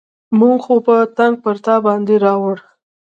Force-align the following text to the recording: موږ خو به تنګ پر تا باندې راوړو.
موږ 0.39 0.59
خو 0.65 0.75
به 0.85 0.97
تنګ 1.17 1.33
پر 1.43 1.55
تا 1.65 1.75
باندې 1.85 2.15
راوړو. 2.25 2.65